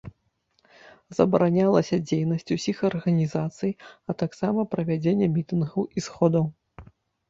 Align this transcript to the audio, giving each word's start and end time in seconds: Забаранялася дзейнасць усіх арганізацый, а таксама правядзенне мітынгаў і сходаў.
Забаранялася 1.17 2.01
дзейнасць 2.07 2.53
усіх 2.57 2.77
арганізацый, 2.91 3.71
а 4.09 4.19
таксама 4.25 4.69
правядзенне 4.77 5.33
мітынгаў 5.39 5.91
і 5.97 6.11
сходаў. 6.11 6.55